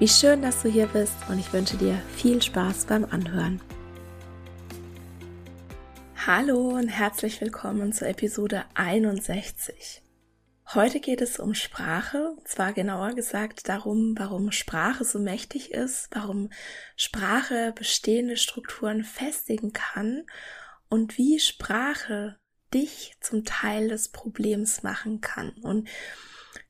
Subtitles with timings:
[0.00, 3.60] Wie schön, dass du hier bist und ich wünsche dir viel Spaß beim Anhören.
[6.24, 10.00] Hallo und herzlich willkommen zur Episode 61.
[10.72, 16.50] Heute geht es um Sprache, zwar genauer gesagt darum, warum Sprache so mächtig ist, warum
[16.94, 20.26] Sprache bestehende Strukturen festigen kann
[20.88, 22.38] und wie Sprache
[22.72, 25.50] dich zum Teil des Problems machen kann.
[25.62, 25.88] Und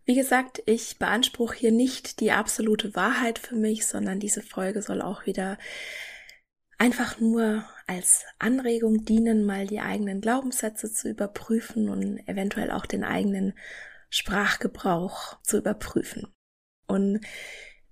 [0.09, 5.03] wie gesagt, ich beanspruche hier nicht die absolute Wahrheit für mich, sondern diese Folge soll
[5.03, 5.59] auch wieder
[6.79, 13.05] einfach nur als Anregung dienen, mal die eigenen Glaubenssätze zu überprüfen und eventuell auch den
[13.05, 13.53] eigenen
[14.09, 16.27] Sprachgebrauch zu überprüfen.
[16.87, 17.21] Und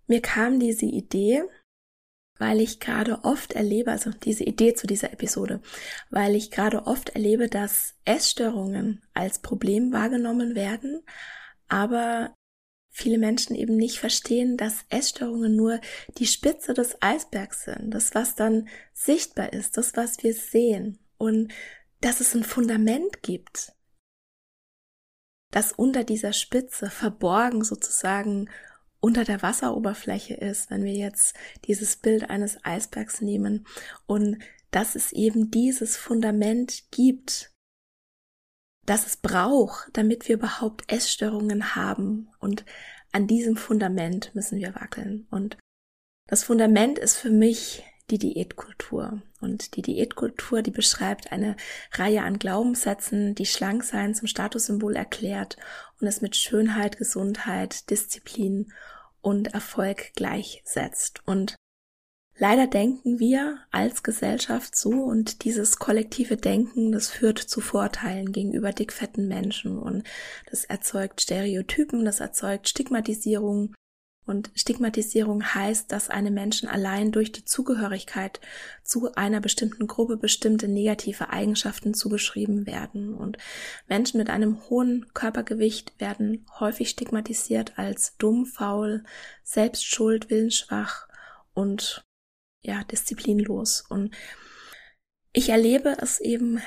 [0.06, 1.42] mir kam diese Idee,
[2.38, 5.60] weil ich gerade oft erlebe, also diese Idee zu dieser Episode,
[6.08, 11.02] weil ich gerade oft erlebe, dass Essstörungen als Problem wahrgenommen werden,
[11.68, 12.34] aber
[12.90, 15.80] viele Menschen eben nicht verstehen, dass Essstörungen nur
[16.18, 21.52] die Spitze des Eisbergs sind, das, was dann sichtbar ist, das, was wir sehen und
[22.00, 23.72] dass es ein Fundament gibt,
[25.50, 28.50] das unter dieser Spitze verborgen sozusagen
[29.00, 33.66] unter der Wasseroberfläche ist, wenn wir jetzt dieses Bild eines Eisbergs nehmen.
[34.06, 34.38] Und
[34.70, 37.52] dass es eben dieses Fundament gibt,
[38.86, 42.28] das es braucht, damit wir überhaupt Essstörungen haben.
[42.38, 42.64] Und
[43.12, 45.26] an diesem Fundament müssen wir wackeln.
[45.30, 45.58] Und
[46.26, 49.22] das Fundament ist für mich die Diätkultur.
[49.40, 51.56] Und die Diätkultur, die beschreibt eine
[51.92, 55.56] Reihe an Glaubenssätzen, die Schlanksein zum Statussymbol erklärt
[56.00, 58.72] und es mit Schönheit, Gesundheit, Disziplin
[59.20, 61.22] und Erfolg gleichsetzt.
[61.26, 61.56] Und
[62.38, 68.72] Leider denken wir als Gesellschaft so und dieses kollektive Denken, das führt zu Vorteilen gegenüber
[68.72, 70.04] dickfetten Menschen und
[70.50, 73.74] das erzeugt Stereotypen, das erzeugt Stigmatisierung
[74.26, 78.40] und Stigmatisierung heißt, dass einem Menschen allein durch die Zugehörigkeit
[78.82, 83.14] zu einer bestimmten Gruppe bestimmte negative Eigenschaften zugeschrieben werden.
[83.14, 83.38] Und
[83.86, 89.04] Menschen mit einem hohen Körpergewicht werden häufig stigmatisiert als dumm, faul,
[89.44, 91.06] selbstschuld, willensschwach
[91.54, 92.04] und
[92.66, 93.84] ja, disziplinlos.
[93.88, 94.14] Und
[95.32, 96.60] ich erlebe es eben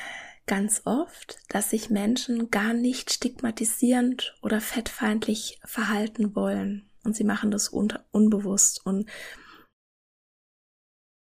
[0.47, 6.89] ganz oft, dass sich Menschen gar nicht stigmatisierend oder fettfeindlich verhalten wollen.
[7.03, 8.85] Und sie machen das un unbewusst.
[8.85, 9.09] Und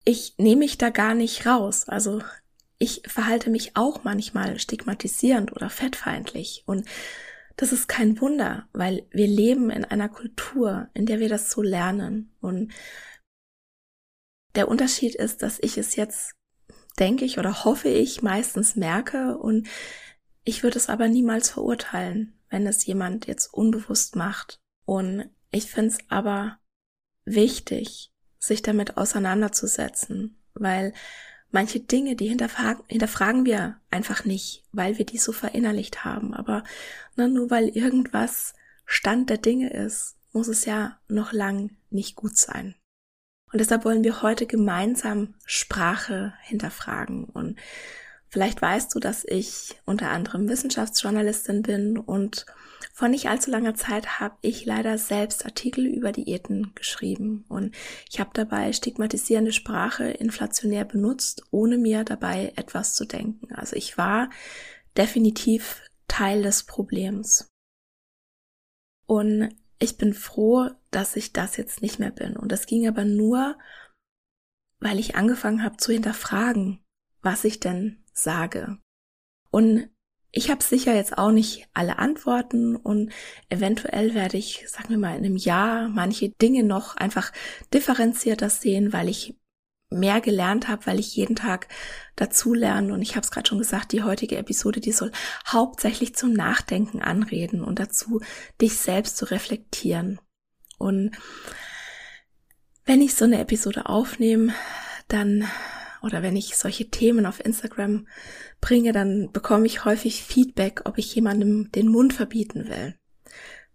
[0.06, 1.88] ich nehme mich da gar nicht raus.
[1.88, 2.22] Also
[2.78, 6.64] ich verhalte mich auch manchmal stigmatisierend oder fettfeindlich.
[6.66, 6.86] Und
[7.56, 11.62] das ist kein Wunder, weil wir leben in einer Kultur, in der wir das so
[11.62, 12.32] lernen.
[12.42, 12.74] Und
[14.56, 16.36] der Unterschied ist, dass ich es jetzt,
[17.00, 19.68] denke ich oder hoffe ich, meistens merke und
[20.44, 24.60] ich würde es aber niemals verurteilen, wenn es jemand jetzt unbewusst macht.
[24.86, 26.60] Und ich finde es aber
[27.26, 30.94] wichtig, sich damit auseinanderzusetzen, weil
[31.52, 36.34] manche Dinge, die hinterfragen, hinterfragen wir einfach nicht, weil wir die so verinnerlicht haben.
[36.34, 36.64] Aber
[37.16, 38.54] ne, nur weil irgendwas
[38.86, 42.76] Stand der Dinge ist, muss es ja noch lang nicht gut sein.
[43.54, 47.26] Und deshalb wollen wir heute gemeinsam Sprache hinterfragen.
[47.26, 47.60] Und
[48.28, 52.48] vielleicht weißt du, dass ich unter anderem Wissenschaftsjournalistin bin und
[52.92, 57.74] vor nicht allzu langer Zeit habe ich leider selbst Artikel über Diäten geschrieben und
[58.10, 63.54] ich habe dabei stigmatisierende Sprache inflationär benutzt, ohne mir dabei etwas zu denken.
[63.54, 64.30] Also ich war
[64.98, 67.50] definitiv Teil des Problems.
[69.06, 72.36] Und ich bin froh, dass ich das jetzt nicht mehr bin.
[72.36, 73.58] Und das ging aber nur,
[74.80, 76.84] weil ich angefangen habe zu hinterfragen,
[77.22, 78.78] was ich denn sage.
[79.50, 79.90] Und
[80.32, 83.12] ich habe sicher jetzt auch nicht alle Antworten und
[83.50, 87.32] eventuell werde ich, sagen wir mal, in einem Jahr manche Dinge noch einfach
[87.72, 89.38] differenzierter sehen, weil ich
[89.92, 91.68] mehr gelernt habe, weil ich jeden Tag
[92.16, 92.94] dazu lerne.
[92.94, 95.12] Und ich habe es gerade schon gesagt, die heutige Episode, die soll
[95.48, 98.20] hauptsächlich zum Nachdenken anreden und dazu,
[98.60, 100.20] dich selbst zu reflektieren.
[100.78, 101.16] Und
[102.86, 104.54] wenn ich so eine Episode aufnehme,
[105.08, 105.48] dann
[106.02, 108.08] oder wenn ich solche Themen auf Instagram
[108.60, 112.96] bringe, dann bekomme ich häufig Feedback, ob ich jemandem den Mund verbieten will.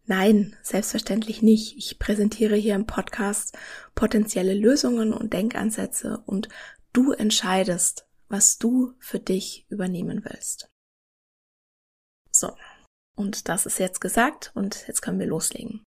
[0.04, 1.76] Nein, selbstverständlich nicht.
[1.76, 3.56] Ich präsentiere hier im Podcast
[3.94, 6.48] potenzielle Lösungen und Denkansätze und
[6.92, 10.70] du entscheidest, was du für dich übernehmen willst.
[12.30, 12.54] So,
[13.16, 15.84] und das ist jetzt gesagt und jetzt können wir loslegen.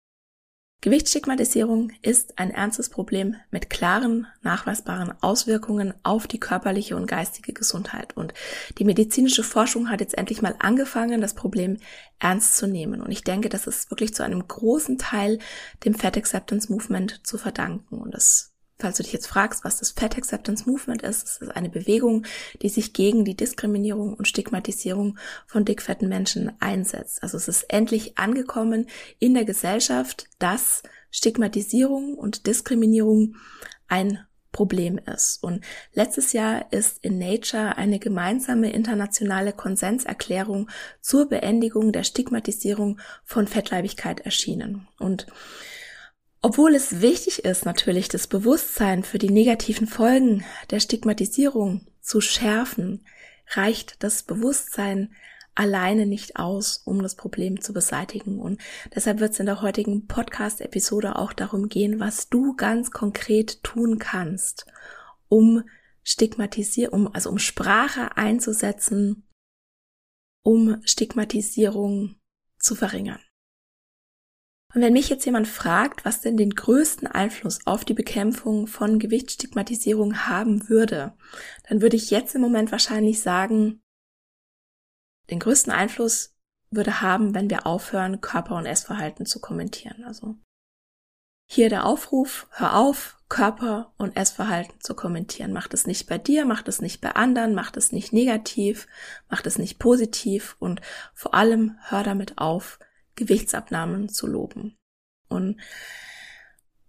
[0.81, 8.15] Gewichtsstigmatisierung ist ein ernstes Problem mit klaren, nachweisbaren Auswirkungen auf die körperliche und geistige Gesundheit.
[8.15, 8.35] Und
[8.77, 11.77] die medizinische Forschung hat jetzt endlich mal angefangen, das Problem
[12.19, 13.01] ernst zu nehmen.
[13.01, 15.39] Und ich denke, das ist wirklich zu einem großen Teil
[15.85, 17.99] dem Fat Acceptance Movement zu verdanken.
[17.99, 21.55] Und das Falls du dich jetzt fragst, was das Fat Acceptance Movement ist, es ist
[21.55, 22.25] eine Bewegung,
[22.61, 25.17] die sich gegen die Diskriminierung und Stigmatisierung
[25.47, 27.23] von dickfetten Menschen einsetzt.
[27.23, 28.87] Also es ist endlich angekommen
[29.17, 33.37] in der Gesellschaft, dass Stigmatisierung und Diskriminierung
[33.87, 34.19] ein
[34.51, 35.43] Problem ist.
[35.43, 35.63] Und
[35.93, 40.69] letztes Jahr ist in Nature eine gemeinsame internationale Konsenserklärung
[41.01, 44.87] zur Beendigung der Stigmatisierung von Fettleibigkeit erschienen.
[44.97, 45.27] Und
[46.45, 53.03] obwohl es wichtig ist, natürlich das Bewusstsein für die negativen Folgen der Stigmatisierung zu schärfen,
[53.55, 55.11] reicht das Bewusstsein
[55.55, 58.39] alleine nicht aus, um das Problem zu beseitigen.
[58.39, 58.61] Und
[58.93, 63.97] deshalb wird es in der heutigen Podcast-Episode auch darum gehen, was du ganz konkret tun
[63.97, 64.67] kannst,
[65.27, 65.63] um
[66.03, 69.27] Stigmatisierung, also um Sprache einzusetzen,
[70.43, 72.17] um Stigmatisierung
[72.59, 73.21] zu verringern.
[74.75, 78.99] Und wenn mich jetzt jemand fragt, was denn den größten Einfluss auf die Bekämpfung von
[78.99, 81.13] Gewichtsstigmatisierung haben würde,
[81.69, 83.81] dann würde ich jetzt im Moment wahrscheinlich sagen,
[85.29, 86.35] den größten Einfluss
[86.71, 90.03] würde haben, wenn wir aufhören, Körper- und Essverhalten zu kommentieren.
[90.03, 90.35] Also
[91.47, 95.53] hier der Aufruf, hör auf, Körper- und Essverhalten zu kommentieren.
[95.53, 98.87] Macht es nicht bei dir, macht es nicht bei anderen, macht es nicht negativ,
[99.29, 100.81] macht es nicht positiv und
[101.13, 102.77] vor allem hör damit auf,
[103.15, 104.77] Gewichtsabnahmen zu loben.
[105.27, 105.59] Und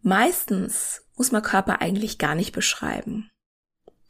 [0.03, 3.31] meistens muss man Körper eigentlich gar nicht beschreiben.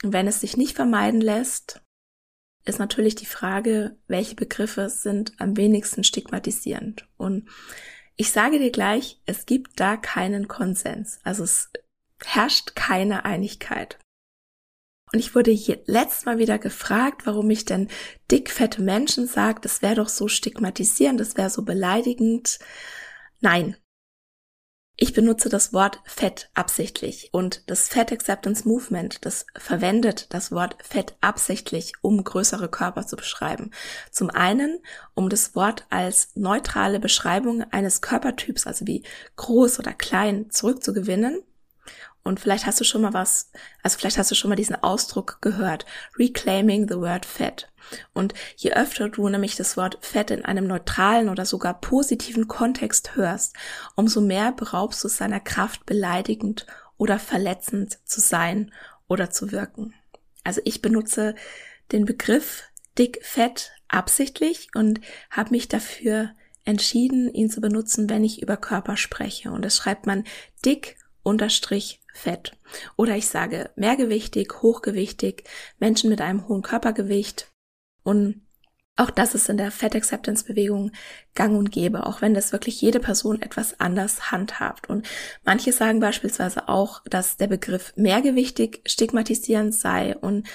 [0.02, 1.82] Und wenn es sich nicht vermeiden lässt,
[2.64, 7.08] ist natürlich die Frage, welche Begriffe sind am wenigsten stigmatisierend.
[7.16, 7.48] Und
[8.16, 11.20] ich sage dir gleich, es gibt da keinen Konsens.
[11.22, 11.70] Also es
[12.24, 13.98] herrscht keine Einigkeit.
[15.12, 17.88] Und ich wurde hier letztes Mal wieder gefragt, warum ich denn
[18.31, 22.58] dickfette Menschen sage, das wäre doch so stigmatisierend, das wäre so beleidigend.
[23.41, 23.76] Nein.
[24.99, 30.76] Ich benutze das Wort Fett absichtlich und das Fat Acceptance Movement, das verwendet das Wort
[30.82, 33.73] Fett absichtlich, um größere Körper zu beschreiben.
[34.11, 34.81] Zum einen,
[35.14, 39.03] um das Wort als neutrale Beschreibung eines Körpertyps, also wie
[39.37, 41.43] groß oder klein, zurückzugewinnen
[42.26, 43.50] und vielleicht hast du schon mal was,
[43.82, 45.86] also vielleicht hast du schon mal diesen Ausdruck gehört,
[46.18, 47.70] reclaiming the word fat.
[48.12, 53.14] Und je öfter du nämlich das Wort fett in einem neutralen oder sogar positiven Kontext
[53.14, 53.54] hörst,
[53.94, 56.66] umso mehr beraubst du seiner Kraft, beleidigend
[56.98, 58.72] oder verletzend zu sein
[59.06, 59.94] oder zu wirken.
[60.42, 61.36] Also ich benutze
[61.92, 62.64] den Begriff
[62.98, 66.30] dick, fett absichtlich und habe mich dafür
[66.64, 69.52] entschieden, ihn zu benutzen, wenn ich über Körper spreche.
[69.52, 70.24] Und das schreibt man
[70.64, 72.53] dick unterstrich Fett.
[72.96, 75.44] Oder ich sage mehrgewichtig, hochgewichtig,
[75.79, 77.53] Menschen mit einem hohen Körpergewicht.
[78.03, 78.46] Und
[78.96, 80.91] auch das ist in der Fat Acceptance Bewegung
[81.35, 84.89] gang und gäbe, auch wenn das wirklich jede Person etwas anders handhabt.
[84.89, 85.06] Und
[85.44, 90.17] manche sagen beispielsweise auch, dass der Begriff mehrgewichtig stigmatisierend sei.
[90.17, 90.49] Und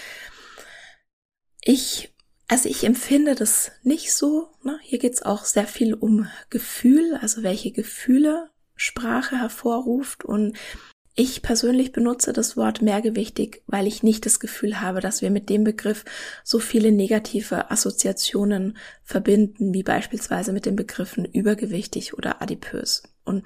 [1.62, 2.15] ich,
[2.48, 4.50] also ich empfinde das nicht so.
[4.63, 4.80] Ne?
[4.82, 10.25] Hier geht's auch sehr viel um Gefühl, also welche Gefühle Sprache hervorruft.
[10.25, 10.58] Und
[11.15, 15.50] ich persönlich benutze das Wort mehrgewichtig, weil ich nicht das Gefühl habe, dass wir mit
[15.50, 16.06] dem Begriff
[16.44, 23.03] so viele negative Assoziationen verbinden, wie beispielsweise mit den Begriffen übergewichtig oder adipös.
[23.25, 23.46] Und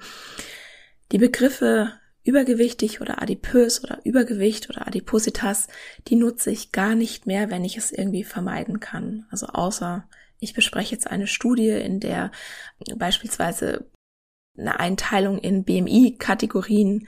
[1.12, 1.92] die Begriffe
[2.22, 5.68] übergewichtig oder adipös oder Übergewicht oder Adipositas,
[6.08, 9.26] die nutze ich gar nicht mehr, wenn ich es irgendwie vermeiden kann.
[9.30, 10.08] Also außer
[10.40, 12.30] ich bespreche jetzt eine Studie, in der
[12.96, 13.90] beispielsweise
[14.58, 17.06] eine Einteilung in BMI-Kategorien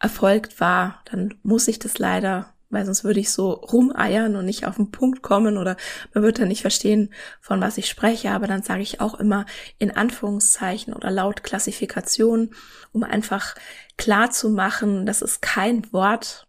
[0.00, 4.66] erfolgt war, dann muss ich das leider weil sonst würde ich so rumeiern und nicht
[4.66, 5.76] auf den Punkt kommen oder
[6.12, 9.46] man würde dann nicht verstehen, von was ich spreche, aber dann sage ich auch immer
[9.78, 12.54] in Anführungszeichen oder laut Klassifikation,
[12.92, 13.54] um einfach
[13.96, 16.46] klar zu machen, das ist kein Wort,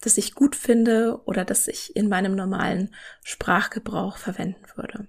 [0.00, 5.08] das ich gut finde oder das ich in meinem normalen Sprachgebrauch verwenden würde.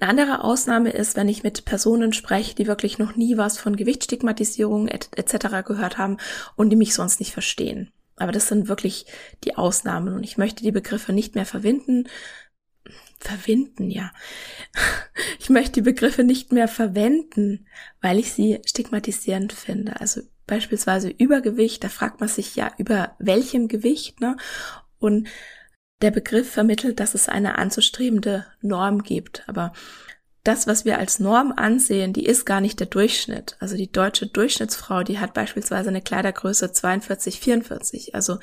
[0.00, 3.76] Eine andere Ausnahme ist, wenn ich mit Personen spreche, die wirklich noch nie was von
[3.76, 5.62] Gewichtstigmatisierung etc.
[5.64, 6.16] gehört haben
[6.56, 7.92] und die mich sonst nicht verstehen.
[8.16, 9.04] Aber das sind wirklich
[9.44, 12.08] die Ausnahmen und ich möchte die Begriffe nicht mehr verwenden.
[13.18, 14.10] Verwenden, ja.
[15.38, 17.66] Ich möchte die Begriffe nicht mehr verwenden,
[18.00, 20.00] weil ich sie stigmatisierend finde.
[20.00, 24.36] Also beispielsweise Übergewicht, da fragt man sich ja über welchem Gewicht, ne?
[24.98, 25.28] Und
[26.02, 29.42] der Begriff vermittelt, dass es eine anzustrebende Norm gibt.
[29.48, 29.72] Aber
[30.44, 33.56] das, was wir als Norm ansehen, die ist gar nicht der Durchschnitt.
[33.60, 38.14] Also die deutsche Durchschnittsfrau, die hat beispielsweise eine Kleidergröße 42, 44.
[38.14, 38.38] Also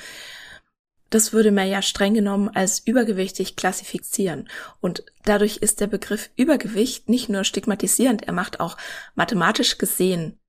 [1.09, 4.49] das würde man ja streng genommen als übergewichtig klassifizieren.
[4.81, 8.77] Und dadurch ist der Begriff Übergewicht nicht nur stigmatisierend, er macht auch
[9.15, 10.39] mathematisch gesehen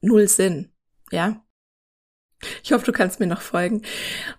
[0.00, 0.70] null Sinn.
[1.10, 1.42] Ja,
[2.62, 3.82] ich hoffe, du kannst mir noch folgen.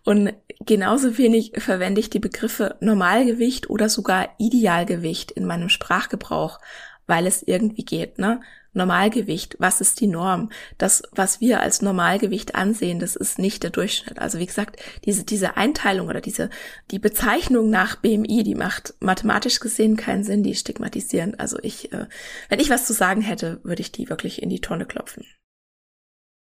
[0.04, 0.34] Und
[0.66, 6.60] genauso wenig verwende ich die Begriffe Normalgewicht oder sogar Idealgewicht in meinem Sprachgebrauch,
[7.08, 8.42] weil es irgendwie geht, ne?
[8.74, 10.52] Normalgewicht, was ist die Norm?
[10.78, 14.20] Das, was wir als Normalgewicht ansehen, das ist nicht der Durchschnitt.
[14.20, 16.52] Also wie gesagt, diese, diese Einteilung oder diese,
[16.92, 21.40] die Bezeichnung nach BMI, die macht mathematisch gesehen keinen Sinn, die stigmatisieren.
[21.40, 22.06] Also ich, äh,
[22.50, 25.26] wenn ich was zu sagen hätte, würde ich die wirklich in die Tonne klopfen.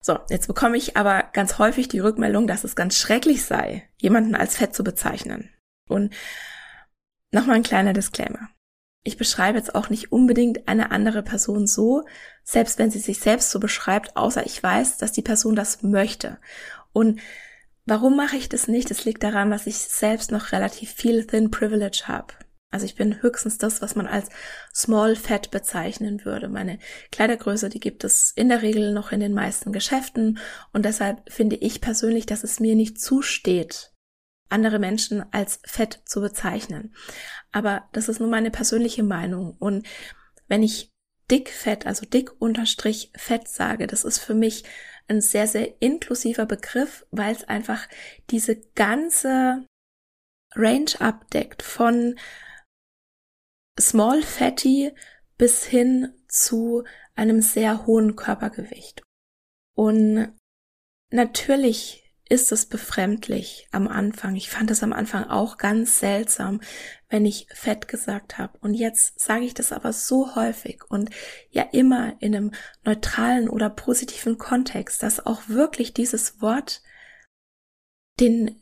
[0.07, 4.35] So, jetzt bekomme ich aber ganz häufig die Rückmeldung, dass es ganz schrecklich sei, jemanden
[4.35, 5.49] als fett zu bezeichnen.
[5.89, 6.13] Und
[7.29, 8.47] nochmal ein kleiner Disclaimer.
[9.03, 12.05] Ich beschreibe jetzt auch nicht unbedingt eine andere Person so,
[12.45, 16.37] selbst wenn sie sich selbst so beschreibt, außer ich weiß, dass die Person das möchte.
[16.93, 17.19] Und
[17.85, 18.89] warum mache ich das nicht?
[18.91, 22.33] Es liegt daran, dass ich selbst noch relativ viel Thin Privilege habe.
[22.69, 24.29] Also ich bin höchstens das, was man als
[24.73, 26.49] Small Fat bezeichnen würde.
[26.49, 26.79] Meine
[27.11, 30.39] Kleidergröße, die gibt es in der Regel noch in den meisten Geschäften
[30.73, 33.93] und deshalb finde ich persönlich, dass es mir nicht zusteht,
[34.49, 36.93] andere Menschen als fett zu bezeichnen.
[37.53, 39.87] Aber das ist nur meine persönliche Meinung und
[40.49, 40.91] wenn ich
[41.31, 44.63] dick fett, also dick unterstrich fett sage, das ist für mich
[45.07, 47.87] ein sehr, sehr inklusiver Begriff, weil es einfach
[48.29, 49.65] diese ganze
[50.53, 52.15] Range abdeckt von
[53.79, 54.91] small fatty
[55.37, 56.83] bis hin zu
[57.15, 59.01] einem sehr hohen Körpergewicht.
[59.75, 60.33] Und
[61.11, 64.35] natürlich ist es befremdlich am Anfang.
[64.35, 66.61] Ich fand es am Anfang auch ganz seltsam,
[67.09, 68.57] wenn ich fett gesagt habe.
[68.59, 71.09] Und jetzt sage ich das aber so häufig und
[71.49, 72.51] ja immer in einem
[72.83, 76.81] neutralen oder positiven Kontext, dass auch wirklich dieses Wort
[78.19, 78.61] den,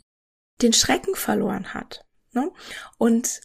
[0.62, 2.06] den Schrecken verloren hat.
[2.34, 2.52] Ne?
[2.98, 3.42] Und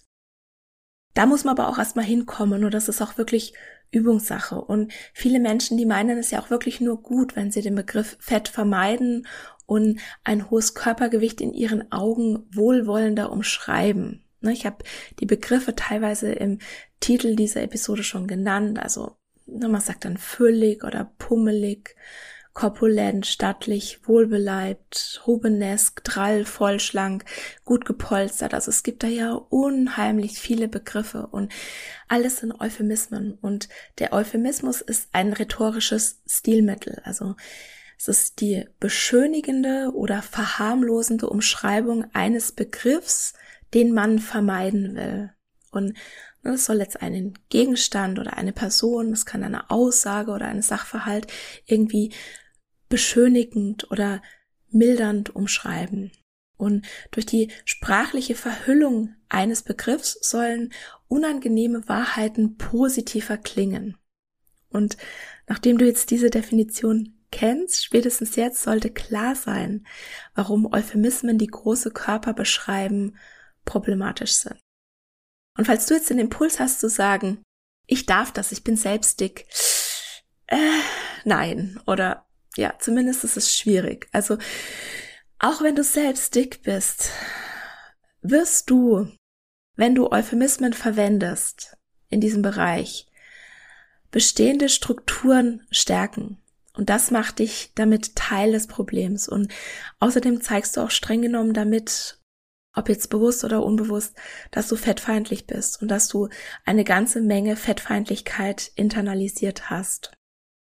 [1.21, 3.53] da muss man aber auch erstmal hinkommen und das ist auch wirklich
[3.91, 4.59] Übungssache.
[4.59, 8.17] Und viele Menschen, die meinen es ja auch wirklich nur gut, wenn sie den Begriff
[8.21, 9.27] Fett vermeiden
[9.67, 14.25] und ein hohes Körpergewicht in ihren Augen wohlwollender umschreiben.
[14.41, 14.83] Ne, ich habe
[15.21, 16.59] die Begriffe teilweise im
[17.01, 18.79] Titel dieser Episode schon genannt.
[18.79, 21.97] Also ne, man sagt dann füllig oder pummelig,
[22.53, 27.25] korpulent, stattlich, wohlbeleibt, rubenesk, drall, vollschlank,
[27.65, 28.55] gut gepolstert.
[28.55, 31.53] Also es gibt da ja unheimlich viele Begriffe und
[32.09, 33.35] alles sind Euphemismen.
[33.41, 37.01] Und der Euphemismus ist ein rhetorisches Stilmittel.
[37.05, 37.37] Also
[37.97, 43.35] es ist die beschönigende oder verharmlosende Umschreibung eines Begriffs,
[43.75, 45.31] den man vermeiden will.
[45.71, 45.97] Und
[46.43, 51.27] es soll jetzt einen Gegenstand oder eine Person, es kann eine Aussage oder ein Sachverhalt
[51.67, 52.13] irgendwie
[52.91, 54.21] beschönigend oder
[54.69, 56.13] mildernd umschreiben.
[56.59, 60.75] Und durch die sprachliche Verhüllung eines Begriffs sollen
[61.09, 63.97] unangenehme Wahrheiten positiver klingen.
[64.69, 64.99] Und
[65.47, 69.87] nachdem du jetzt diese Definition kennst, spätestens jetzt sollte klar sein,
[70.35, 73.17] warum Euphemismen, die große Körper beschreiben,
[73.65, 74.61] problematisch sind.
[75.57, 77.43] Und falls du jetzt den Impuls hast zu sagen,
[77.87, 79.47] ich darf das, ich bin selbst dick,
[80.47, 80.57] äh,
[81.25, 84.09] nein, oder ja, zumindest ist es schwierig.
[84.13, 84.39] Also,
[85.39, 87.11] auch wenn du selbst dick bist,
[88.23, 89.09] wirst du,
[89.77, 91.77] wenn du Euphemismen verwendest
[92.09, 93.07] in diesem Bereich,
[94.11, 96.39] bestehende Strukturen stärken.
[96.75, 99.29] Und das macht dich damit Teil des Problems.
[99.29, 99.53] Und
[100.01, 102.19] außerdem zeigst du auch streng genommen damit,
[102.75, 104.17] ob jetzt bewusst oder unbewusst,
[104.51, 106.29] dass du fettfeindlich bist und dass du
[106.65, 110.13] eine ganze Menge Fettfeindlichkeit internalisiert hast.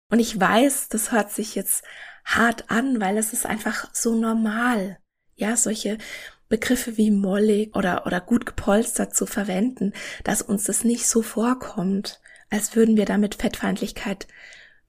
[0.10, 1.84] Und ich weiß, das hört sich jetzt
[2.26, 4.98] hart an, weil es ist einfach so normal.
[5.36, 5.98] ja, solche
[6.50, 12.20] Begriffe wie mollig oder, oder gut gepolstert zu verwenden, dass uns das nicht so vorkommt,
[12.50, 14.28] als würden wir damit Fettfeindlichkeit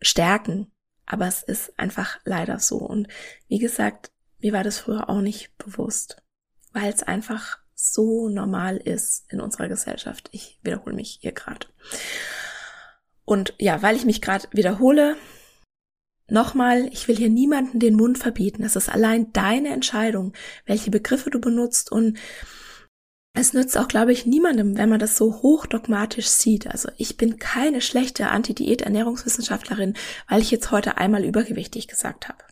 [0.00, 0.72] stärken.
[1.06, 2.78] Aber es ist einfach leider so.
[2.78, 3.08] Und
[3.48, 4.10] wie gesagt,
[4.40, 6.22] mir war das früher auch nicht bewusst,
[6.72, 10.28] weil es einfach so normal ist in unserer Gesellschaft.
[10.32, 11.66] Ich wiederhole mich hier gerade.
[13.24, 15.16] Und ja, weil ich mich gerade wiederhole,
[16.30, 18.62] Nochmal, ich will hier niemanden den Mund verbieten.
[18.62, 20.32] Es ist allein deine Entscheidung,
[20.64, 22.18] welche Begriffe du benutzt und
[23.32, 26.66] es nützt auch, glaube ich, niemandem, wenn man das so hochdogmatisch sieht.
[26.68, 29.94] Also ich bin keine schlechte Anti-Diät-Ernährungswissenschaftlerin,
[30.28, 32.42] weil ich jetzt heute einmal übergewichtig gesagt habe.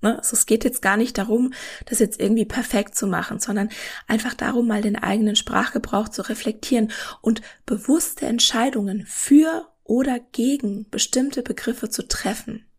[0.00, 0.16] Ne?
[0.16, 1.52] Also es geht jetzt gar nicht darum,
[1.86, 3.68] das jetzt irgendwie perfekt zu machen, sondern
[4.06, 11.42] einfach darum, mal den eigenen Sprachgebrauch zu reflektieren und bewusste Entscheidungen für oder gegen bestimmte
[11.42, 12.70] Begriffe zu treffen.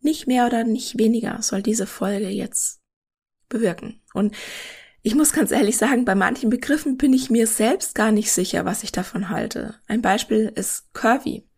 [0.00, 2.82] Nicht mehr oder nicht weniger soll diese Folge jetzt
[3.48, 4.02] bewirken.
[4.12, 4.36] Und
[5.02, 8.64] ich muss ganz ehrlich sagen, bei manchen Begriffen bin ich mir selbst gar nicht sicher,
[8.64, 9.76] was ich davon halte.
[9.86, 11.48] Ein Beispiel ist Curvy.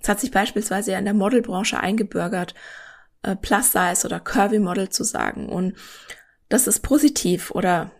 [0.00, 2.54] Es hat sich beispielsweise ja in der Modelbranche eingebürgert,
[3.22, 5.48] äh, Plus Size oder Curvy Model zu sagen.
[5.48, 5.76] Und
[6.48, 7.92] das ist positiv oder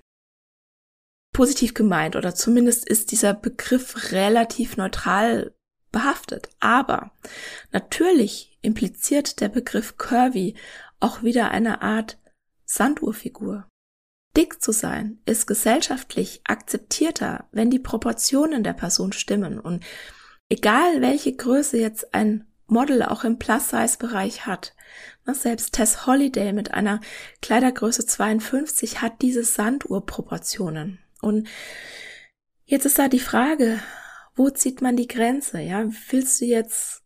[1.33, 5.55] positiv gemeint oder zumindest ist dieser Begriff relativ neutral
[5.91, 6.49] behaftet.
[6.61, 7.13] Aber
[7.71, 10.55] natürlich impliziert der Begriff curvy
[11.01, 12.19] auch wieder eine Art
[12.65, 13.67] Sanduhrfigur.
[14.37, 19.85] Dick zu sein ist gesellschaftlich akzeptierter, wenn die Proportionen der Person stimmen und
[20.49, 24.75] egal welche Größe jetzt ein Model auch im Plus-Size-Bereich hat,
[25.27, 27.01] selbst Tess Holiday mit einer
[27.43, 30.99] Kleidergröße 52 hat diese Sanduhrproportionen.
[31.23, 31.49] Und
[32.67, 33.81] jetzt ist da die Frage,
[34.35, 35.61] wo zieht man die Grenze?
[35.61, 37.03] Ja, willst du jetzt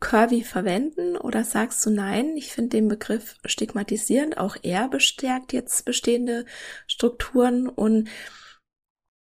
[0.00, 2.36] curvy verwenden oder sagst du nein?
[2.36, 4.38] Ich finde den Begriff stigmatisierend.
[4.38, 6.44] Auch er bestärkt jetzt bestehende
[6.86, 8.08] Strukturen und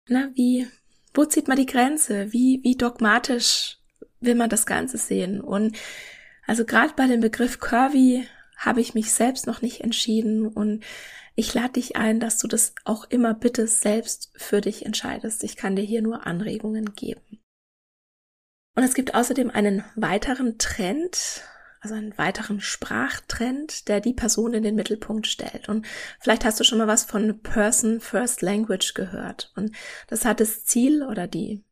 [0.09, 0.66] na, wie,
[1.14, 2.33] wo zieht man die Grenze?
[2.33, 3.79] Wie, wie dogmatisch
[4.20, 5.40] will man das Ganze sehen?
[5.40, 5.77] Und
[6.46, 10.85] also gerade bei dem Begriff curvy habe ich mich selbst noch nicht entschieden und
[11.40, 15.42] ich lade dich ein, dass du das auch immer bitte selbst für dich entscheidest.
[15.42, 17.42] Ich kann dir hier nur Anregungen geben.
[18.76, 21.42] Und es gibt außerdem einen weiteren Trend,
[21.81, 25.70] also einen weiteren Sprachtrend, der die Person in den Mittelpunkt stellt.
[25.70, 25.87] Und
[26.20, 29.50] vielleicht hast du schon mal was von Person First Language gehört.
[29.57, 29.74] Und
[30.09, 31.64] das hat das Ziel oder die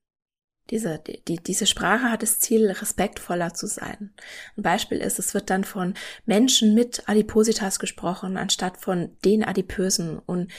[0.70, 4.12] diese, die, diese Sprache hat das Ziel, respektvoller zu sein.
[4.56, 5.94] Ein Beispiel ist, es wird dann von
[6.26, 10.18] Menschen mit Adipositas gesprochen, anstatt von den Adipösen.
[10.18, 10.50] Und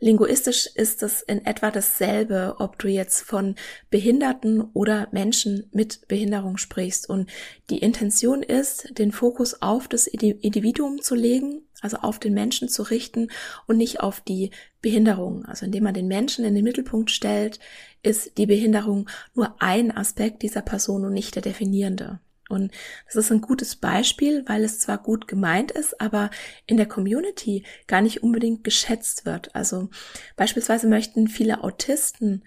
[0.00, 3.56] linguistisch ist es in etwa dasselbe, ob du jetzt von
[3.90, 7.08] Behinderten oder Menschen mit Behinderung sprichst.
[7.08, 7.28] Und
[7.70, 12.82] die Intention ist, den Fokus auf das Individuum zu legen also auf den Menschen zu
[12.82, 13.28] richten
[13.66, 14.50] und nicht auf die
[14.82, 15.44] Behinderung.
[15.44, 17.60] Also indem man den Menschen in den Mittelpunkt stellt,
[18.02, 22.20] ist die Behinderung nur ein Aspekt dieser Person und nicht der definierende.
[22.48, 22.72] Und
[23.06, 26.30] das ist ein gutes Beispiel, weil es zwar gut gemeint ist, aber
[26.66, 29.54] in der Community gar nicht unbedingt geschätzt wird.
[29.54, 29.90] Also
[30.36, 32.42] beispielsweise möchten viele Autisten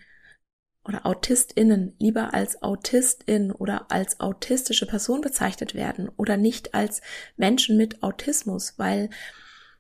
[0.84, 7.02] oder AutistInnen lieber als Autistin oder als autistische Person bezeichnet werden oder nicht als
[7.38, 9.10] Menschen mit Autismus, weil,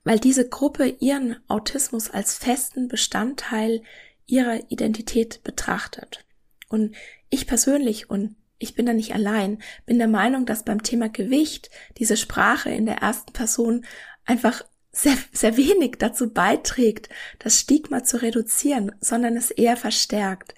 [0.03, 3.81] weil diese Gruppe ihren Autismus als festen Bestandteil
[4.27, 6.23] ihrer Identität betrachtet.
[6.69, 6.95] Und
[7.29, 11.71] ich persönlich, und ich bin da nicht allein, bin der Meinung, dass beim Thema Gewicht
[11.97, 13.85] diese Sprache in der ersten Person
[14.23, 17.09] einfach sehr, sehr wenig dazu beiträgt,
[17.39, 20.53] das Stigma zu reduzieren, sondern es eher verstärkt,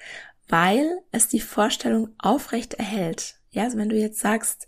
[0.48, 3.40] weil es die Vorstellung aufrecht erhält.
[3.52, 4.68] Ja, also wenn du jetzt sagst,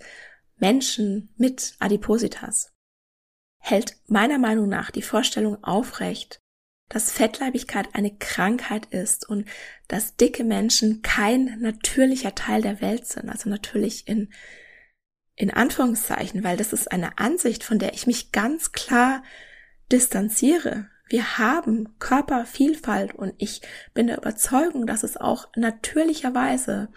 [0.57, 2.71] Menschen mit Adipositas,
[3.57, 6.39] hält meiner Meinung nach die Vorstellung aufrecht,
[6.87, 9.47] dass Fettleibigkeit eine Krankheit ist und
[9.87, 13.29] dass dicke Menschen kein natürlicher Teil der Welt sind.
[13.29, 14.31] Also natürlich in,
[15.35, 19.23] in Anführungszeichen, weil das ist eine Ansicht, von der ich mich ganz klar
[19.91, 20.89] distanziere.
[21.07, 23.61] Wir haben Körpervielfalt und ich
[23.93, 26.89] bin der Überzeugung, dass es auch natürlicherweise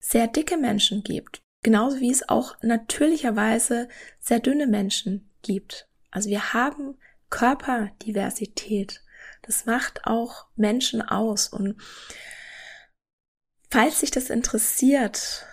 [0.00, 1.42] sehr dicke Menschen gibt.
[1.62, 5.88] Genauso wie es auch natürlicherweise sehr dünne Menschen gibt.
[6.10, 6.96] Also wir haben
[7.30, 9.02] Körperdiversität.
[9.42, 11.48] Das macht auch Menschen aus.
[11.48, 11.80] Und
[13.70, 15.46] falls sich das interessiert,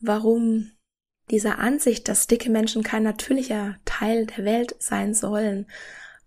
[0.00, 0.72] warum
[1.30, 5.66] diese Ansicht, dass dicke Menschen kein natürlicher Teil der Welt sein sollen,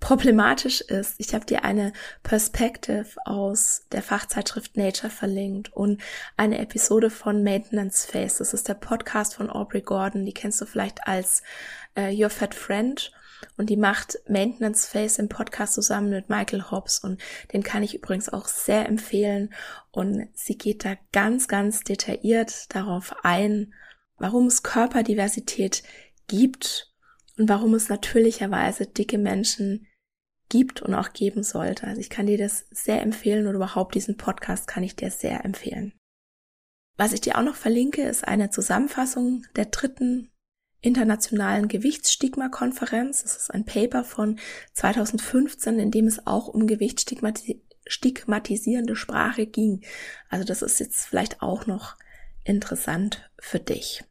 [0.04, 1.16] problematisch ist.
[1.18, 6.02] Ich habe dir eine Perspective aus der Fachzeitschrift Nature verlinkt und
[6.36, 8.40] eine Episode von Maintenance Face.
[8.40, 10.26] Das ist der Podcast von Aubrey Gordon.
[10.26, 11.42] Die kennst du vielleicht als
[11.96, 13.14] äh, Your Fat Friend.
[13.56, 17.22] und die macht Maintenance Face im Podcast zusammen mit Michael Hobbs und
[17.54, 19.54] den kann ich übrigens auch sehr empfehlen
[19.92, 23.74] und sie geht da ganz, ganz detailliert darauf ein,
[24.18, 25.84] warum es Körperdiversität
[26.28, 26.94] gibt
[27.38, 29.88] und warum es natürlicherweise dicke Menschen
[30.54, 31.88] gibt und auch geben sollte.
[31.88, 35.44] Also ich kann dir das sehr empfehlen oder überhaupt diesen Podcast kann ich dir sehr
[35.44, 35.94] empfehlen.
[36.96, 40.30] Was ich dir auch noch verlinke, ist eine Zusammenfassung der dritten
[40.80, 43.24] internationalen Gewichtsstigma-Konferenz.
[43.24, 44.38] Das ist ein Paper von
[44.74, 49.84] 2015, in dem es auch um gewichtstigmatisierende Sprache ging.
[50.30, 51.98] Also das ist jetzt vielleicht auch noch
[52.44, 54.04] interessant für dich.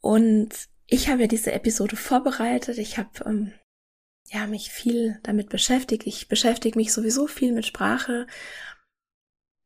[0.00, 0.48] Und
[0.88, 2.78] ich habe ja diese Episode vorbereitet.
[2.78, 3.52] Ich habe ähm,
[4.32, 6.06] ja mich viel damit beschäftigt.
[6.06, 8.26] Ich beschäftige mich sowieso viel mit Sprache,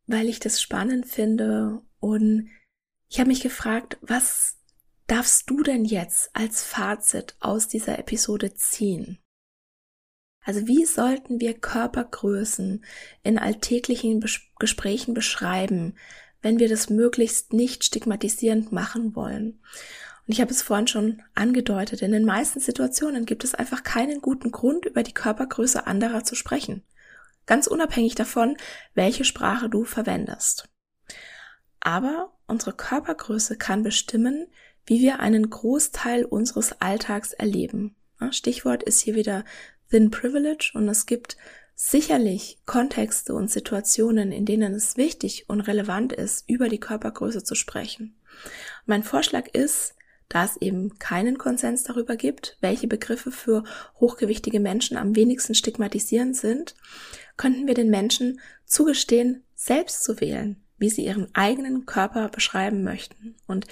[0.07, 1.83] weil ich das spannend finde.
[2.01, 2.51] Und
[3.09, 4.59] ich habe mich gefragt, was
[5.07, 9.19] darfst du denn jetzt als Fazit aus dieser Episode ziehen?
[10.45, 12.85] Also wie sollten wir Körpergrößen
[13.23, 15.97] in alltäglichen Bes Gesprächen beschreiben,
[16.41, 19.61] wenn wir das möglichst nicht stigmatisierend machen wollen?
[20.27, 24.21] Und ich habe es vorhin schon angedeutet, in den meisten Situationen gibt es einfach keinen
[24.21, 26.85] guten Grund, über die Körpergröße anderer zu sprechen.
[27.47, 28.57] Ganz unabhängig davon,
[28.95, 30.69] welche Sprache du verwendest.
[31.81, 34.47] Aber unsere Körpergröße kann bestimmen,
[34.87, 37.97] wie wir einen Großteil unseres Alltags erleben.
[38.31, 39.45] Stichwort ist hier wieder
[39.91, 41.37] Thin Privilege und es gibt
[41.75, 47.57] sicherlich Kontexte und Situationen, in denen es wichtig und relevant ist, über die Körpergröße zu
[47.57, 48.17] sprechen.
[48.87, 49.95] Mein Vorschlag ist,
[50.33, 53.65] da es eben keinen Konsens darüber gibt, welche Begriffe für
[54.01, 56.75] hochgewichtige Menschen am wenigsten stigmatisierend sind,
[57.37, 63.37] könnten wir den Menschen zugestehen, selbst zu wählen, wie sie ihren eigenen Körper beschreiben möchten.
[63.47, 63.67] Und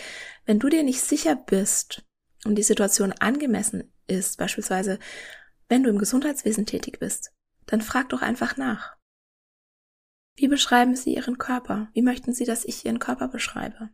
[0.44, 2.04] wenn du dir nicht sicher bist
[2.44, 4.98] und die Situation angemessen ist, beispielsweise
[5.68, 7.32] wenn du im Gesundheitswesen tätig bist,
[7.64, 8.96] dann frag doch einfach nach.
[10.36, 11.88] Wie beschreiben Sie Ihren Körper?
[11.94, 13.88] Wie möchten Sie, dass ich Ihren Körper beschreibe?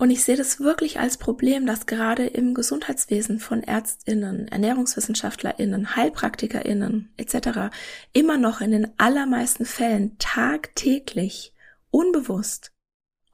[0.00, 7.12] Und ich sehe das wirklich als Problem, dass gerade im Gesundheitswesen von Ärztinnen, Ernährungswissenschaftlerinnen, Heilpraktikerinnen
[7.18, 7.68] etc.
[8.14, 11.52] immer noch in den allermeisten Fällen tagtäglich
[11.90, 12.72] unbewusst,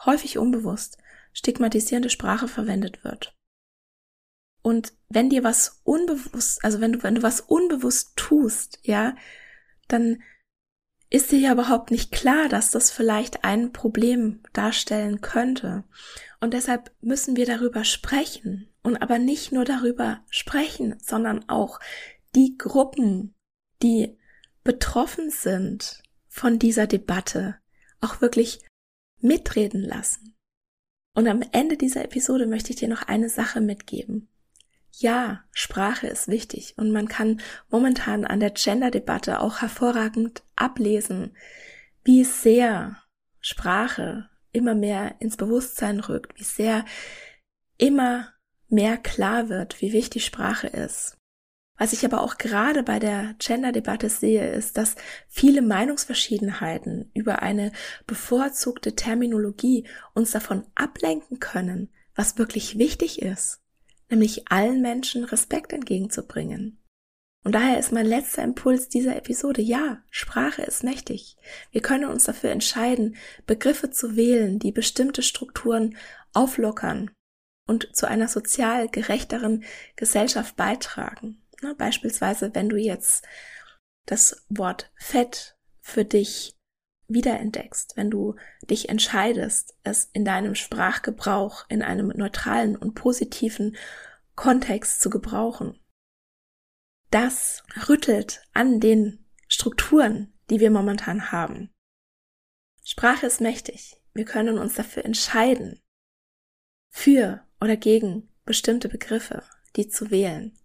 [0.05, 0.99] häufig unbewusst,
[1.33, 3.37] stigmatisierende Sprache verwendet wird.
[4.61, 9.15] Und wenn dir was unbewusst, also wenn du, wenn du was unbewusst tust, ja,
[9.87, 10.21] dann
[11.09, 15.85] ist dir ja überhaupt nicht klar, dass das vielleicht ein Problem darstellen könnte.
[16.41, 18.69] Und deshalb müssen wir darüber sprechen.
[18.83, 21.81] Und aber nicht nur darüber sprechen, sondern auch
[22.35, 23.35] die Gruppen,
[23.83, 24.17] die
[24.63, 27.57] betroffen sind von dieser Debatte,
[28.01, 28.61] auch wirklich
[29.21, 30.37] mitreden lassen.
[31.15, 34.29] Und am Ende dieser Episode möchte ich dir noch eine Sache mitgeben.
[34.99, 41.37] Ja, Sprache ist wichtig und man kann momentan an der Gender-Debatte auch hervorragend ablesen,
[42.03, 42.97] wie sehr
[43.41, 46.87] Sprache immer mehr ins Bewusstsein rückt, wie sehr
[47.77, 48.33] immer
[48.69, 51.19] mehr klar wird, wie wichtig Sprache ist.
[51.77, 54.97] Was ich aber auch gerade bei der Gender-Debatte sehe, ist, dass
[55.29, 57.71] viele Meinungsverschiedenheiten über eine
[58.07, 63.61] bevorzugte Terminologie uns davon ablenken können, was wirklich wichtig ist,
[64.09, 66.83] nämlich allen Menschen Respekt entgegenzubringen.
[67.45, 71.37] Und daher ist mein letzter Impuls dieser Episode, ja, Sprache ist mächtig.
[71.71, 73.17] Wir können uns dafür entscheiden,
[73.47, 75.97] Begriffe zu wählen, die bestimmte Strukturen
[76.33, 77.13] auflockern
[77.69, 79.63] und zu einer sozial gerechteren
[79.95, 81.41] Gesellschaft beitragen.
[81.79, 83.25] Beispielsweise, wenn du jetzt
[84.07, 86.56] das Wort Fett für dich
[87.09, 88.37] wiederentdeckst, wenn du
[88.69, 93.77] dich entscheidest, es in deinem Sprachgebrauch in einem neutralen und positiven
[94.35, 95.79] Kontext zu gebrauchen.
[97.11, 101.71] Das rüttelt an den Strukturen, die wir momentan haben.
[102.83, 103.97] Sprache ist mächtig.
[104.13, 105.81] Wir können uns dafür entscheiden,
[106.91, 109.43] für oder gegen bestimmte Begriffe,
[109.77, 110.57] die zu wählen.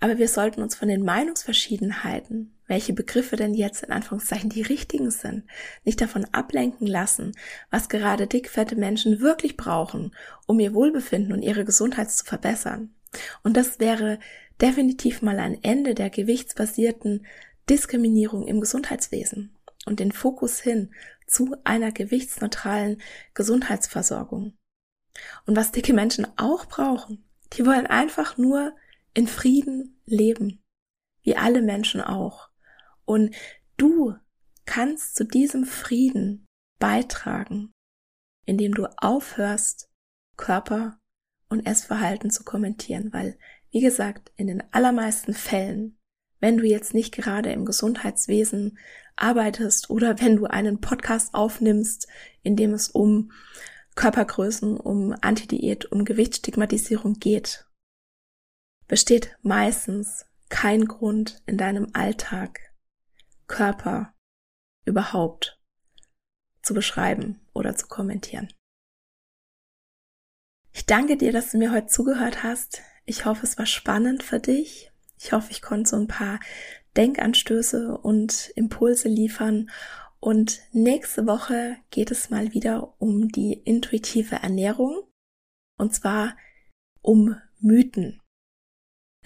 [0.00, 5.10] Aber wir sollten uns von den Meinungsverschiedenheiten, welche Begriffe denn jetzt in Anführungszeichen die richtigen
[5.10, 5.44] sind,
[5.84, 7.32] nicht davon ablenken lassen,
[7.70, 10.14] was gerade dickfette Menschen wirklich brauchen,
[10.46, 12.94] um ihr Wohlbefinden und ihre Gesundheit zu verbessern.
[13.42, 14.18] Und das wäre
[14.60, 17.26] definitiv mal ein Ende der gewichtsbasierten
[17.68, 19.54] Diskriminierung im Gesundheitswesen
[19.86, 20.92] und den Fokus hin
[21.26, 23.00] zu einer gewichtsneutralen
[23.34, 24.56] Gesundheitsversorgung.
[25.46, 28.74] Und was dicke Menschen auch brauchen, die wollen einfach nur
[29.14, 30.62] in Frieden leben,
[31.22, 32.50] wie alle Menschen auch.
[33.06, 33.34] Und
[33.76, 34.14] du
[34.66, 36.44] kannst zu diesem Frieden
[36.78, 37.72] beitragen,
[38.44, 39.88] indem du aufhörst,
[40.36, 40.98] Körper
[41.48, 43.38] und Essverhalten zu kommentieren, weil
[43.70, 45.98] Wie gesagt, in den allermeisten Fällen,
[46.40, 48.78] wenn du jetzt nicht gerade im Gesundheitswesen
[49.16, 52.06] arbeitest oder wenn du einen Podcast aufnimmst,
[52.42, 53.32] in dem es um
[53.94, 57.66] Körpergrößen, um Antidiät, um Gewichtsstigmatisierung geht,
[58.88, 62.60] besteht meistens kein Grund in deinem Alltag,
[63.46, 64.14] Körper
[64.84, 65.60] überhaupt
[66.62, 68.52] zu beschreiben oder zu kommentieren.
[70.72, 72.82] Ich danke dir, dass du mir heute zugehört hast.
[73.04, 74.92] Ich hoffe, es war spannend für dich.
[75.18, 76.38] Ich hoffe, ich konnte so ein paar
[76.96, 79.70] Denkanstöße und Impulse liefern.
[80.20, 85.04] Und nächste Woche geht es mal wieder um die intuitive Ernährung.
[85.78, 86.36] Und zwar
[87.00, 88.20] um Mythen.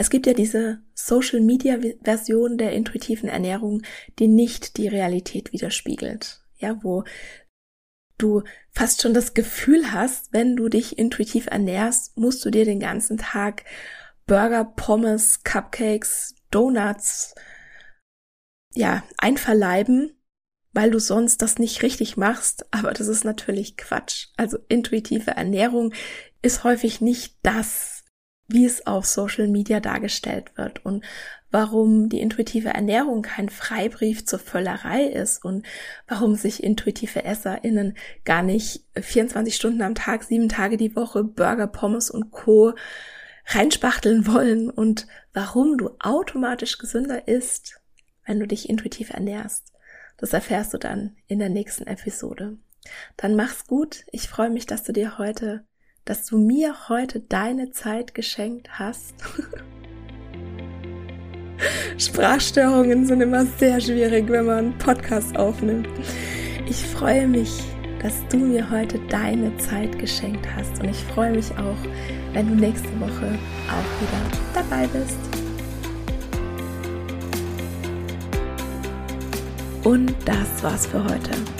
[0.00, 3.82] Es gibt ja diese Social Media Version der intuitiven Ernährung,
[4.18, 6.40] die nicht die Realität widerspiegelt.
[6.56, 7.04] Ja, wo
[8.16, 12.80] du fast schon das Gefühl hast, wenn du dich intuitiv ernährst, musst du dir den
[12.80, 13.64] ganzen Tag
[14.26, 17.34] Burger, Pommes, Cupcakes, Donuts,
[18.72, 20.18] ja, einverleiben,
[20.72, 22.64] weil du sonst das nicht richtig machst.
[22.72, 24.28] Aber das ist natürlich Quatsch.
[24.38, 25.92] Also intuitive Ernährung
[26.40, 27.99] ist häufig nicht das,
[28.52, 31.04] wie es auf Social Media dargestellt wird und
[31.50, 35.66] warum die intuitive Ernährung kein Freibrief zur Völlerei ist und
[36.06, 41.66] warum sich intuitive EsserInnen gar nicht 24 Stunden am Tag, sieben Tage die Woche Burger,
[41.66, 42.74] Pommes und Co.
[43.46, 47.80] reinspachteln wollen und warum du automatisch gesünder isst,
[48.26, 49.72] wenn du dich intuitiv ernährst.
[50.16, 52.58] Das erfährst du dann in der nächsten Episode.
[53.16, 54.04] Dann mach's gut.
[54.12, 55.64] Ich freue mich, dass du dir heute,
[56.04, 59.14] dass du mir heute deine Zeit geschenkt hast.
[61.98, 65.88] Sprachstörungen sind immer sehr schwierig, wenn man einen Podcast aufnimmt.
[66.68, 67.50] Ich freue mich,
[68.02, 71.76] dass du mir heute deine Zeit geschenkt hast und ich freue mich auch,
[72.32, 74.22] wenn du nächste Woche auch wieder
[74.54, 75.18] dabei bist.
[79.84, 81.59] Und das war's für heute.